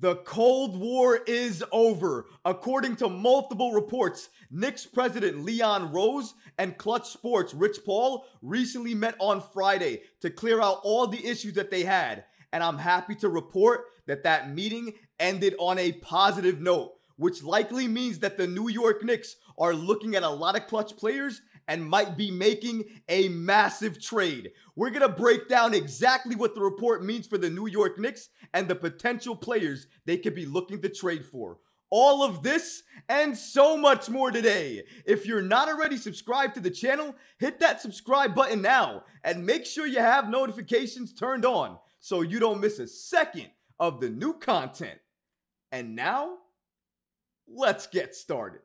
[0.00, 2.26] The Cold War is over.
[2.44, 9.14] According to multiple reports, Knicks president Leon Rose and Klutch Sports Rich Paul recently met
[9.20, 12.24] on Friday to clear out all the issues that they had.
[12.52, 17.86] And I'm happy to report that that meeting ended on a positive note, which likely
[17.86, 21.84] means that the New York Knicks are looking at a lot of Klutch players and
[21.84, 24.52] might be making a massive trade.
[24.76, 28.28] We're going to break down exactly what the report means for the New York Knicks
[28.52, 31.58] and the potential players they could be looking to trade for.
[31.90, 34.82] All of this and so much more today.
[35.06, 39.64] If you're not already subscribed to the channel, hit that subscribe button now and make
[39.64, 44.34] sure you have notifications turned on so you don't miss a second of the new
[44.34, 44.98] content.
[45.70, 46.36] And now,
[47.48, 48.60] let's get started.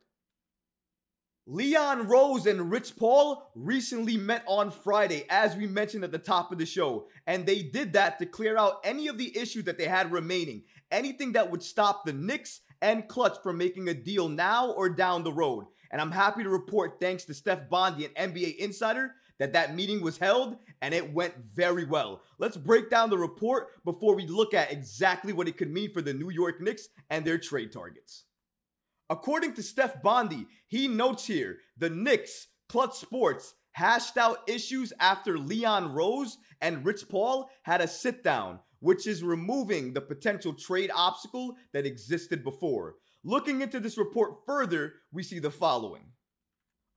[1.52, 6.52] Leon Rose and Rich Paul recently met on Friday, as we mentioned at the top
[6.52, 9.80] of the show, and they did that to clear out any of the issues that
[9.80, 14.30] they had remaining, anything that would stop the Knicks and Klutch from making a deal
[14.30, 15.66] now or down the road.
[15.90, 20.02] And I'm happy to report, thanks to Steph Bondy, an NBA insider, that that meeting
[20.02, 22.22] was held and it went very well.
[22.38, 26.04] Let's break down the report before we look at exactly what it could mean for
[26.04, 28.26] the New York Knicks and their trade targets.
[29.10, 35.38] According to Steph Bondy, he notes here the Knicks, Klutch Sports, hashed out issues after
[35.38, 40.92] Leon Rose and Rich Paul had a sit down, which is removing the potential trade
[40.94, 42.96] obstacle that existed before.
[43.24, 46.12] Looking into this report further, we see the following.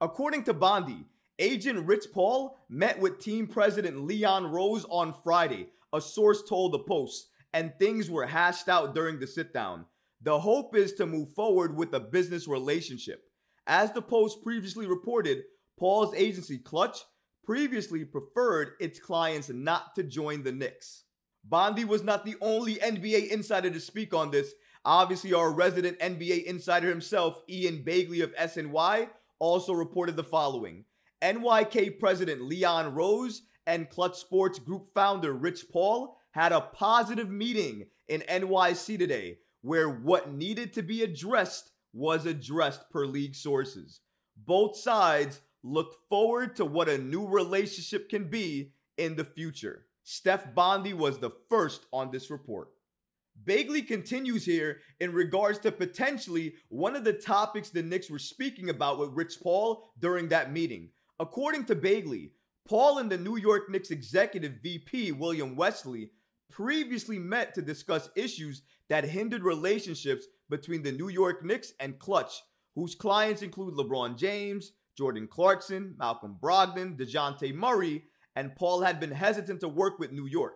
[0.00, 1.06] According to Bondy,
[1.38, 6.78] agent Rich Paul met with team president Leon Rose on Friday, a source told the
[6.80, 9.86] Post, and things were hashed out during the sit down.
[10.24, 13.24] The hope is to move forward with a business relationship.
[13.66, 15.42] As the Post previously reported,
[15.76, 16.98] Paul's agency Klutch
[17.44, 21.04] previously preferred its clients not to join the Knicks.
[21.42, 24.52] Bondy was not the only NBA insider to speak on this.
[24.84, 29.08] Obviously, our resident NBA insider himself, Ian Begley of SNY,
[29.40, 30.84] also reported the following
[31.20, 37.86] NYK president Leon Rose and Klutch Sports Group founder Rich Paul had a positive meeting
[38.06, 44.00] in NYC today where what needed to be addressed was addressed per league sources.
[44.36, 49.86] Both sides look forward to what a new relationship can be in the future.
[50.04, 52.68] Steph Bondy was the first on this report.
[53.44, 58.68] Begley continues here in regards to potentially one of the topics the Knicks were speaking
[58.68, 60.90] about with Rich Paul during that meeting.
[61.18, 62.30] According to Begley,
[62.68, 66.10] Paul and the New York Knicks executive VP William Wesley
[66.52, 72.42] previously met to discuss issues that hindered relationships between the New York Knicks and Klutch,
[72.74, 78.04] whose clients include LeBron James, Jordan Clarkson, Malcolm Brogdon, DeJounte Murray,
[78.36, 80.54] and Paul had been hesitant to work with New York.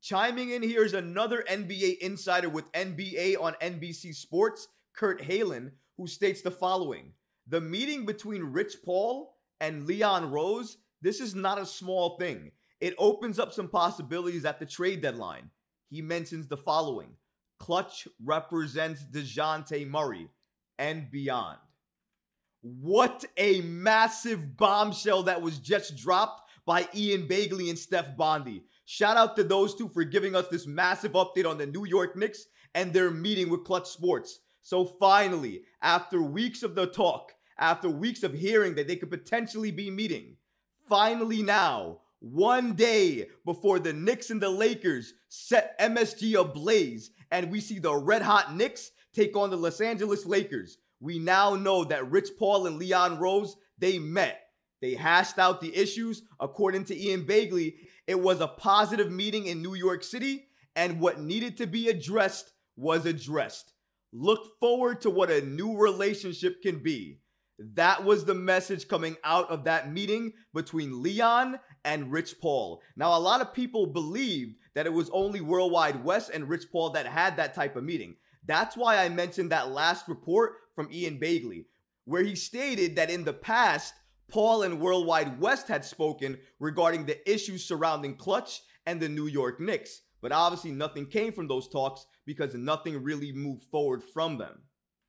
[0.00, 6.06] Chiming in here is another NBA insider with NBA on NBC Sports, Kurt Helin, who
[6.06, 7.12] states the following
[7.48, 12.52] The meeting between Rich Paul and Leon Rose, this is not a small thing.
[12.80, 15.50] It opens up some possibilities at the trade deadline.
[15.90, 17.10] He mentions the following
[17.58, 20.28] Klutch represents DeJounte Murray
[20.78, 21.58] and beyond.
[22.60, 28.64] What a massive bombshell that was just dropped by Ian Begley and Steph Bondy.
[28.84, 32.16] Shout out to those two for giving us this massive update on the New York
[32.16, 34.40] Knicks and their meeting with Klutch Sports.
[34.62, 39.70] So finally, after weeks of the talk, after weeks of hearing that they could potentially
[39.70, 40.36] be meeting,
[40.88, 47.60] finally now, one day before the Knicks and the Lakers set MSG ablaze and we
[47.60, 52.10] see the red hot Knicks take on the Los Angeles Lakers, we now know that
[52.10, 54.40] Rich Paul and Leon Rose, they met.
[54.80, 56.22] They hashed out the issues.
[56.40, 57.74] According to Ian Begley,
[58.06, 60.46] it was a positive meeting in New York City,
[60.76, 63.72] and what needed to be addressed was addressed.
[64.12, 67.20] Look forward to what a new relationship can be.
[67.58, 72.82] That was the message coming out of that meeting between Leon and Rich Paul.
[72.96, 76.70] Now, a lot of people believed that it was only World Wide Wes and Rich
[76.70, 78.16] Paul that had that type of meeting.
[78.44, 81.64] That's why I mentioned that last report from Ian Begley,
[82.04, 83.94] where he stated that in the past,
[84.30, 89.26] Paul and World Wide Wes had spoken regarding the issues surrounding Klutch and the New
[89.26, 90.02] York Knicks.
[90.20, 94.60] But obviously, nothing came from those talks because nothing really moved forward from them.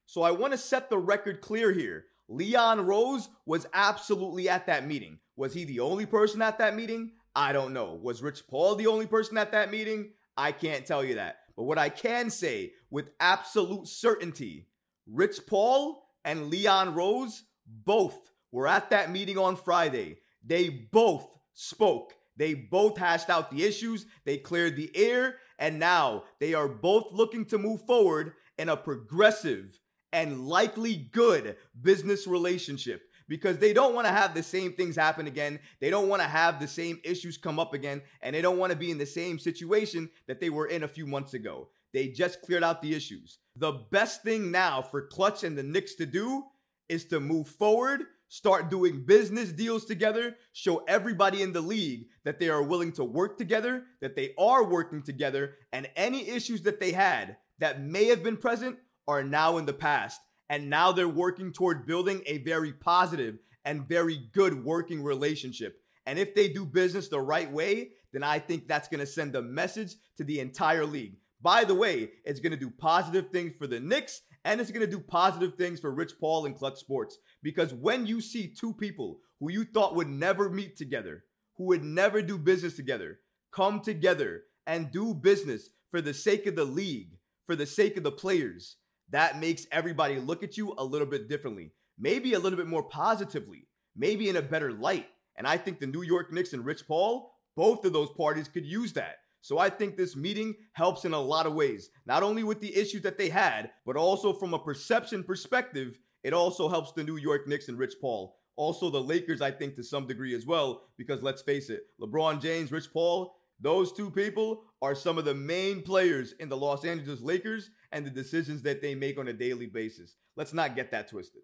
[0.05, 2.05] So I want to set the record clear here.
[2.29, 5.17] Leon Rose was absolutely at that meeting.
[5.35, 7.11] Was he the only person at that meeting?
[7.35, 7.99] I don't know.
[8.01, 10.11] Was Rich Paul the only person at that meeting?
[10.37, 11.39] I can't tell you that.
[11.57, 14.67] But what I can say with absolute certainty,
[15.07, 20.19] Rich Paul and Leon Rose both were at that meeting on Friday.
[20.45, 22.13] They both spoke.
[22.37, 24.05] They both hashed out the issues.
[24.23, 25.37] They cleared the air.
[25.57, 29.79] And now they are both looking to move forward in a progressive
[30.13, 35.27] and likely good business relationship because they don't want to have the same things happen
[35.27, 35.59] again.
[35.79, 38.01] They don't want to have the same issues come up again.
[38.21, 40.87] And they don't want to be in the same situation that they were in a
[40.87, 41.69] few months ago.
[41.93, 43.37] They just cleared out the issues.
[43.55, 46.43] The best thing now for Klutch and the Knicks to do
[46.87, 52.39] is to move forward, start doing business deals together, show everybody in the league that
[52.39, 56.79] they are willing to work together, that they are working together, and any issues that
[56.79, 58.77] they had that may have been present
[59.09, 60.21] are now in the past.
[60.49, 65.81] And now they're working toward building a very positive and very good working relationship.
[66.05, 69.35] And if they do business the right way, then I think that's going to send
[69.35, 71.17] a message to the entire league.
[71.41, 74.85] By the way, it's going to do positive things for the Knicks and it's going
[74.85, 77.17] to do positive things for Rich Paul and Klutch Sports.
[77.43, 81.25] Because when you see two people who you thought would never meet together,
[81.57, 83.19] who would never do business together,
[83.51, 88.03] come together and do business for the sake of the league, for the sake of
[88.03, 88.77] the players,
[89.11, 91.71] that makes everybody look at you a little bit differently.
[91.97, 95.07] Maybe a little bit more positively, maybe in a better light.
[95.35, 98.65] And I think the New York Knicks and Rich Paul, both of those parties could
[98.65, 99.17] use that.
[99.41, 102.75] So I think this meeting helps in a lot of ways, not only with the
[102.75, 107.15] issues that they had, but also from a perception perspective, it also helps the New
[107.15, 108.35] York Knicks and Rich Paul.
[108.57, 112.41] Also, the Lakers, I think, to some degree as well, because let's face it, LeBron
[112.41, 116.85] James, Rich Paul, those two people are some of the main players in the Los
[116.85, 120.15] Angeles Lakers and the decisions that they make on a daily basis.
[120.37, 121.41] Let's not get that twisted.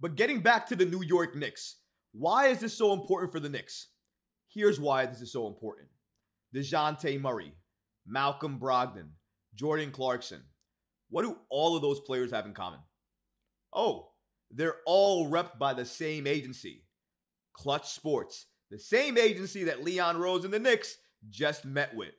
[0.00, 1.76] But getting back to the New York Knicks,
[2.12, 3.88] why is this so important for the Knicks?
[4.52, 5.88] Here's why this is so important
[6.54, 7.52] DeJounte Murray,
[8.06, 9.08] Malcolm Brogdon,
[9.54, 10.42] Jordan Clarkson.
[11.08, 12.80] What do all of those players have in common?
[13.72, 14.10] Oh,
[14.50, 16.84] they're all repped by the same agency,
[17.54, 20.96] Klutch Sports, the same agency that Leon Rose and the Knicks
[21.28, 22.14] just met with.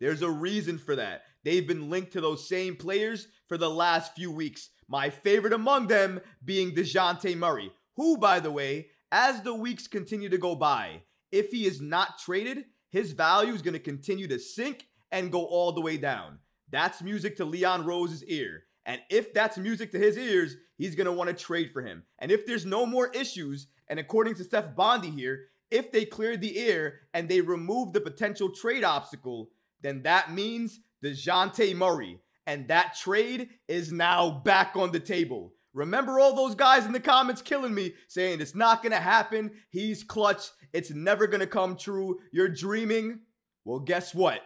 [0.00, 1.22] There's a reason for that.
[1.44, 4.70] They've been linked to those same players for the last few weeks.
[4.88, 10.28] My favorite among them being DeJounte Murray, who, by the way, as the weeks continue
[10.28, 14.38] to go by, if he is not traded, his value is going to continue to
[14.38, 16.38] sink and go all the way down.
[16.70, 18.64] That's music to Leon Rose's ear.
[18.86, 22.02] And if that's music to his ears, he's going to want to trade for him.
[22.18, 26.36] And if there's no more issues, and according to Steph Bondy here, if they clear
[26.36, 32.20] the air and they remove the potential trade obstacle, then that means DeJounte Murray.
[32.46, 35.54] And that trade is now back on the table.
[35.74, 39.52] Remember all those guys in the comments killing me saying it's not going to happen.
[39.70, 40.50] He's clutch.
[40.72, 42.18] It's never going to come true.
[42.32, 43.20] You're dreaming.
[43.64, 44.40] Well, guess what?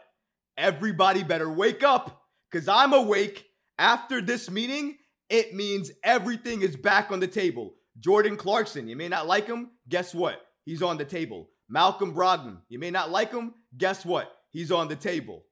[0.57, 3.45] Everybody better wake up because I'm awake.
[3.79, 4.97] After this meeting,
[5.29, 7.75] it means everything is back on the table.
[7.99, 9.71] Jordan Clarkson, you may not like him.
[9.89, 10.46] Guess what?
[10.67, 11.49] He's on the table.
[11.69, 13.55] Malcolm Brogdon, you may not like him.
[13.79, 14.31] Guess what?
[14.51, 15.45] He's on the table.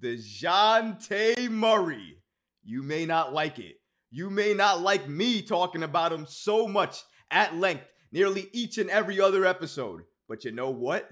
[0.00, 2.22] DeJounte Murray,
[2.62, 3.76] you may not like it.
[4.10, 8.88] You may not like me talking about him so much at length, nearly each and
[8.88, 10.02] every other episode.
[10.28, 11.08] But you know what?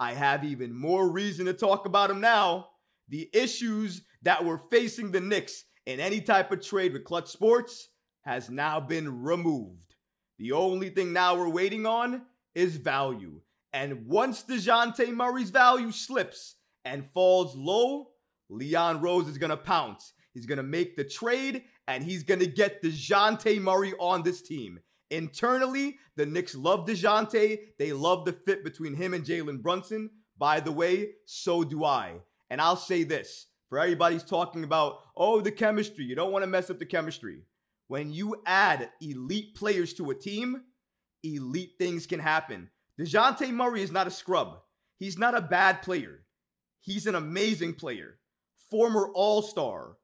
[0.00, 2.68] I have even more reason to talk about him now.
[3.08, 7.88] The issues that were facing the Knicks in any type of trade with Klutch Sports
[8.22, 9.94] has now been removed.
[10.38, 12.22] The only thing now we're waiting on
[12.56, 13.40] is value.
[13.72, 18.08] And once DeJounte Murray's value slips and falls low,
[18.48, 20.14] Leon Rose is going to pounce.
[20.32, 24.42] He's going to make the trade and he's going to get DeJounte Murray on this
[24.42, 24.80] team.
[25.10, 27.58] Internally, the Knicks love DeJounte.
[27.78, 30.10] They love the fit between him and Jalen Brunson.
[30.38, 32.14] By the way, so do I.
[32.50, 36.04] And I'll say this for everybody's talking about, oh, the chemistry.
[36.04, 37.42] You don't want to mess up the chemistry.
[37.88, 40.62] When you add elite players to a team,
[41.34, 42.70] elite things can happen.
[42.98, 44.58] DeJounte Murray is not a scrub.
[44.96, 46.24] He's not a bad player.
[46.80, 48.18] He's an amazing player.
[48.70, 49.96] Former All Star,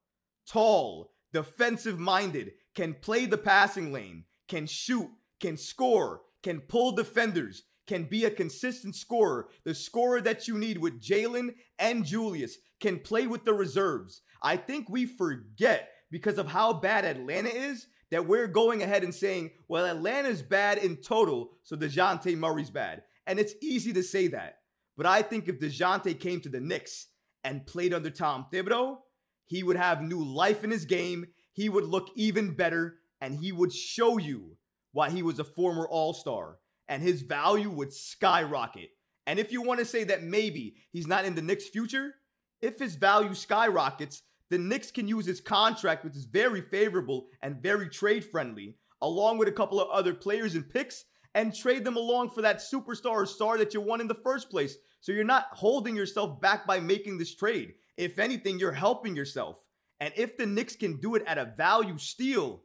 [0.47, 5.09] tall, defensive minded, can play the passing lane, can shoot,
[5.41, 10.79] can score, can pull defenders, can be a consistent scorer, the scorer that you need
[10.79, 14.23] with Jalen and Julius, can play with the reserves.
[14.43, 19.14] I think we forget because of how bad Atlanta is that we're going ahead and
[19.14, 23.02] saying, well, Atlanta's bad in total, so DeJounte Murray's bad.
[23.26, 24.59] And it's easy to say that.
[24.99, 27.07] But I think if DeJounte came to the Knicks
[27.42, 28.99] and played under Tom Thibodeau,
[29.47, 31.26] he would have new life in his game.
[31.54, 34.59] He would look even better and he would show you
[34.92, 38.90] why he was a former All Star and his value would skyrocket.
[39.26, 42.12] And if you want to say that maybe he's not in the Knicks' future,
[42.61, 47.62] if his value skyrockets, the Knicks can use his contract, which is very favorable and
[47.62, 51.97] very trade friendly, along with a couple of other players and picks, and trade them
[51.97, 54.76] along for that superstar or star that you won in the first place.
[55.00, 57.73] So you're not holding yourself back by making this trade.
[57.97, 59.59] If anything, you're helping yourself.
[60.00, 62.62] And if the Knicks can do it at a value steal,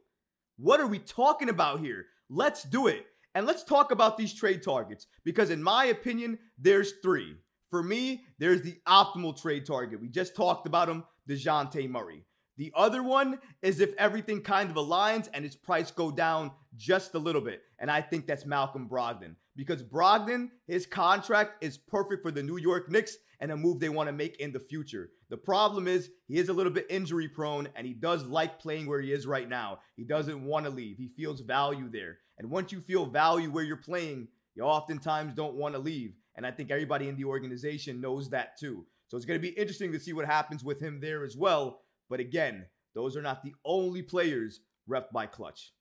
[0.58, 2.04] what are we talking about here?
[2.28, 3.06] Let's do it.
[3.34, 7.36] And let's talk about these trade targets because, in my opinion, there's three.
[7.70, 10.02] For me, there's the optimal trade target.
[10.02, 12.24] We just talked about him, DeJounte Murray.
[12.56, 17.14] The other one is if everything kind of aligns and its price go down just
[17.14, 17.62] a little bit.
[17.78, 22.56] And I think that's Malcolm Brogdon because Brogdon, his contract is perfect for the New
[22.56, 25.10] York Knicks and a move they want to make in the future.
[25.30, 28.86] The problem is he is a little bit injury prone and he does like playing
[28.86, 29.78] where he is right now.
[29.96, 30.96] He doesn't want to leave.
[30.96, 32.18] He feels value there.
[32.38, 36.14] And once you feel value where you're playing, you oftentimes don't want to leave.
[36.36, 38.84] And I think everybody in the organization knows that too.
[39.08, 41.80] So it's going to be interesting to see what happens with him there as well.
[42.08, 45.72] But again, those are not the only players rep by Klutch.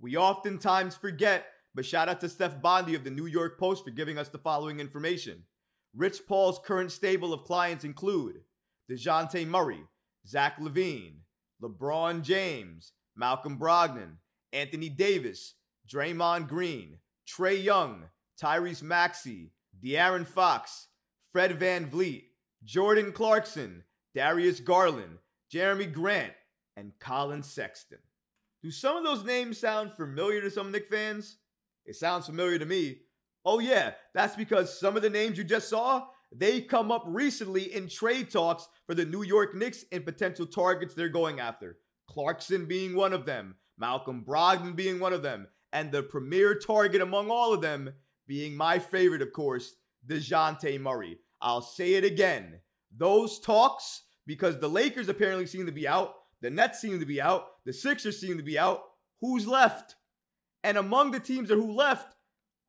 [0.00, 3.90] We oftentimes forget, but shout out to Steph Bondy of the New York Post for
[3.90, 5.42] giving us the following information.
[5.96, 8.42] Rich Paul's current stable of clients include
[8.90, 9.80] DeJounte Murray,
[10.26, 11.20] Zach LaVine,
[11.62, 14.16] LeBron James, Malcolm Brogdon,
[14.52, 15.54] Anthony Davis,
[15.92, 18.04] Draymond Green, Trae Young,
[18.40, 19.52] Tyrese Maxey,
[19.82, 20.88] De'Aaron Fox,
[21.30, 22.24] Fred VanVleet,
[22.66, 25.18] Jordan Clarkson, Darius Garland,
[25.54, 26.32] Jerami Grant,
[26.76, 27.98] and Collin Sexton.
[28.60, 31.36] Do some of those names sound familiar to some Knick fans?
[31.84, 33.02] It sounds familiar to me.
[33.44, 37.72] Oh, yeah, that's because some of the names you just saw, they come up recently
[37.72, 41.78] in trade talks for the New York Knicks and potential targets they're going after.
[42.08, 47.00] Clarkson being one of them, Malcolm Brogdon being one of them, and the premier target
[47.00, 47.94] among all of them
[48.26, 49.76] being my favorite, of course,
[50.08, 51.18] DeJounte Murray.
[51.46, 52.58] I'll say it again.
[52.98, 57.22] Those talks because the Lakers apparently seem to be out, the Nets seem to be
[57.22, 58.82] out, the Sixers seem to be out.
[59.20, 59.94] Who's left?
[60.64, 62.16] And among the teams that who left,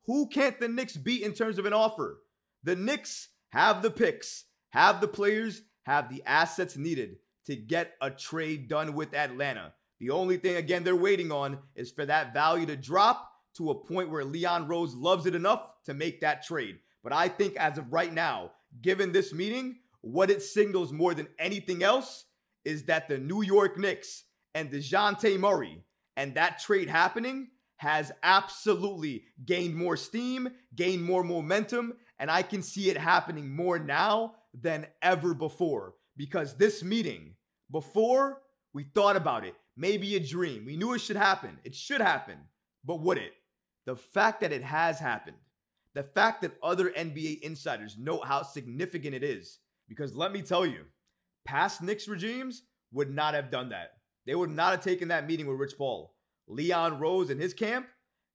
[0.05, 2.19] who can't the Knicks beat in terms of an offer?
[2.63, 7.15] The Knicks have the picks, have the players, have the assets needed
[7.47, 9.73] to get a trade done with Atlanta.
[9.99, 13.85] The only thing, again, they're waiting on is for that value to drop to a
[13.87, 16.77] point where Leon Rose loves it enough to make that trade.
[17.03, 21.27] But I think as of right now, given this meeting, what it signals more than
[21.39, 22.25] anything else
[22.65, 25.83] is that the New York Knicks and DeJounte Murray
[26.15, 27.47] and that trade happening
[27.77, 33.77] has absolutely gained more steam, gained more momentum, and I can see it happening more
[33.77, 35.93] now than ever before.
[36.17, 37.35] Because this meeting,
[37.71, 38.41] before
[38.73, 40.65] we thought about it, maybe a dream.
[40.65, 41.59] We knew it should happen.
[41.63, 42.37] It should happen.
[42.83, 43.33] But would it?
[43.85, 45.37] The fact that it has happened,
[45.97, 49.57] the fact that other NBA insiders know how significant it is,
[49.89, 50.85] because let me tell you,
[51.43, 52.61] past Knicks regimes
[52.91, 53.93] would not have done that.
[54.27, 56.13] They would not have taken that meeting with Rich Paul.
[56.47, 57.87] Leon Rose and his camp,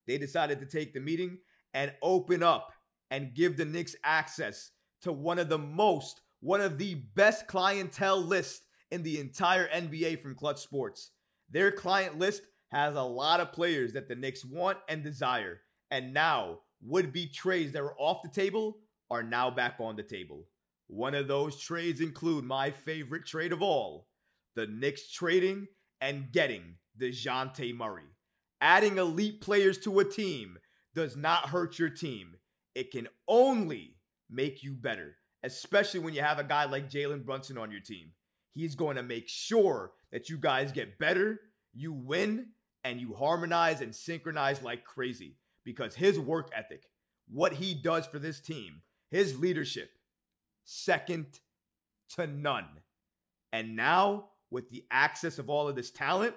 [0.08, 1.38] they decided to take the meeting
[1.72, 2.72] and open up
[3.12, 8.20] and give the Knicks access to one of the most, one of the best clientele
[8.20, 11.12] lists in the entire NBA from Klutch Sports.
[11.48, 12.42] Their client list
[12.72, 15.60] has a lot of players that the Knicks want and desire.
[15.92, 18.78] And now, would be trades that were off the table
[19.10, 20.46] are now back on the table.
[20.88, 24.08] One of those trades include my favorite trade of all
[24.54, 25.66] the Knicks trading
[26.00, 28.04] and getting DeJounte Murray.
[28.60, 30.58] Adding elite players to a team
[30.94, 32.34] does not hurt your team,
[32.74, 33.96] it can only
[34.30, 38.10] make you better, especially when you have a guy like Jalen Brunson on your team.
[38.54, 41.40] He's going to make sure that you guys get better,
[41.72, 42.48] you win,
[42.84, 46.84] and you harmonize and synchronize like crazy because his work ethic,
[47.28, 49.90] what he does for this team, his leadership,
[50.64, 51.26] second
[52.16, 52.66] to none.
[53.52, 56.34] And now, with the access of all of this talent,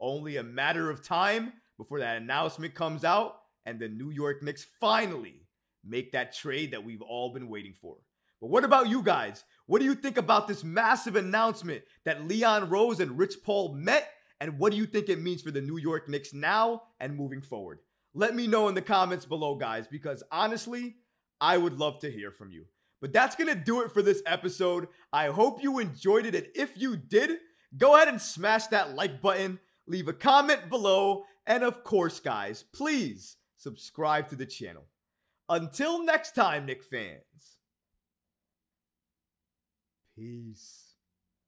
[0.00, 4.66] only a matter of time before that announcement comes out and the New York Knicks
[4.80, 5.46] finally
[5.84, 7.96] make that trade that we've all been waiting for.
[8.40, 9.44] But what about you guys?
[9.66, 14.10] What do you think about this massive announcement that Leon Rose and Rich Paul met?
[14.40, 17.40] And what do you think it means for the New York Knicks now and moving
[17.40, 17.78] forward?
[18.14, 20.96] Let me know in the comments below, guys, because honestly,
[21.40, 22.66] I would love to hear from you.
[23.00, 24.88] But that's going to do it for this episode.
[25.12, 26.34] I hope you enjoyed it.
[26.34, 27.38] And if you did,
[27.76, 32.64] go ahead and smash that like button, leave a comment below, and of course, guys,
[32.72, 34.84] please subscribe to the channel.
[35.48, 37.58] Until next time, Knick fans.
[40.16, 40.83] Peace.